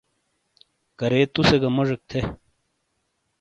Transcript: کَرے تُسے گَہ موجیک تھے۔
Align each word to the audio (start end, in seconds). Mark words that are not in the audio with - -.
کَرے 0.99 1.21
تُسے 1.33 1.57
گَہ 1.61 1.69
موجیک 1.75 2.01
تھے۔ 2.09 2.21